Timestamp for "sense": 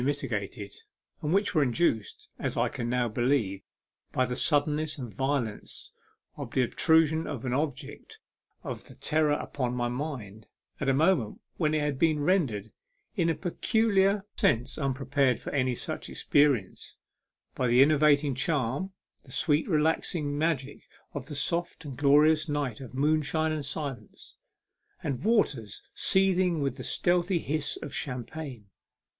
14.35-14.75